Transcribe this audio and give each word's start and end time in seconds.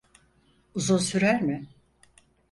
Uzun 0.75 0.97
sürer 0.97 1.41
mi? 1.41 1.67